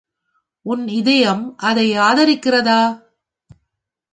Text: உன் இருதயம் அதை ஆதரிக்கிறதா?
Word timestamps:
உன் 0.65 0.87
இருதயம் 0.87 1.43
அதை 1.57 1.97
ஆதரிக்கிறதா? 1.99 2.81